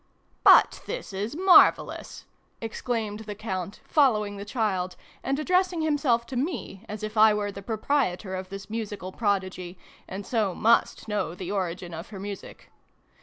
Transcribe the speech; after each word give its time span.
"But 0.53 0.81
this 0.87 1.13
is 1.13 1.35
marvellous!" 1.35 2.25
exclaimed 2.69 3.19
the 3.19 3.35
Count, 3.35 3.81
following 3.83 4.37
the 4.37 4.45
child, 4.45 4.95
and 5.23 5.37
addressing 5.37 5.81
himself 5.83 6.25
to 6.25 6.35
me, 6.35 6.83
as 6.89 7.03
if 7.03 7.17
I 7.17 7.35
were 7.35 7.51
the 7.51 7.61
proprietor 7.61 8.33
of 8.33 8.49
this 8.49 8.67
musical 8.67 9.11
prodigy, 9.11 9.77
and 10.07 10.25
so 10.25 10.55
must 10.55 11.07
know 11.07 11.35
the 11.35 11.51
origin 11.51 11.93
of 11.93 12.09
her 12.09 12.19
music. 12.19 12.71